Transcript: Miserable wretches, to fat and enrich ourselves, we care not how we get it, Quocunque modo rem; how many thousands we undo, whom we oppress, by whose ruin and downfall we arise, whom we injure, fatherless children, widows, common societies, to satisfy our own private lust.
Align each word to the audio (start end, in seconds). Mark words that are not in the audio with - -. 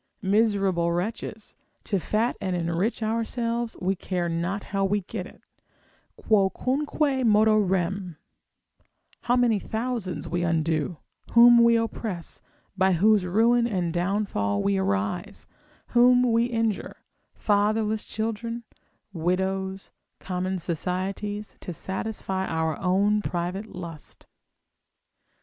Miserable 0.23 0.91
wretches, 0.91 1.55
to 1.83 1.99
fat 1.99 2.35
and 2.41 2.55
enrich 2.55 3.03
ourselves, 3.03 3.77
we 3.79 3.95
care 3.95 4.27
not 4.27 4.63
how 4.73 4.83
we 4.83 5.01
get 5.01 5.27
it, 5.27 5.43
Quocunque 6.17 7.23
modo 7.23 7.55
rem; 7.55 8.17
how 9.25 9.35
many 9.35 9.59
thousands 9.59 10.27
we 10.27 10.41
undo, 10.41 10.97
whom 11.33 11.63
we 11.63 11.75
oppress, 11.75 12.41
by 12.75 12.93
whose 12.93 13.27
ruin 13.27 13.67
and 13.67 13.93
downfall 13.93 14.63
we 14.63 14.75
arise, 14.75 15.45
whom 15.89 16.31
we 16.31 16.45
injure, 16.45 16.97
fatherless 17.35 18.03
children, 18.03 18.63
widows, 19.13 19.91
common 20.19 20.57
societies, 20.57 21.55
to 21.59 21.71
satisfy 21.71 22.47
our 22.47 22.75
own 22.79 23.21
private 23.21 23.67
lust. 23.67 24.25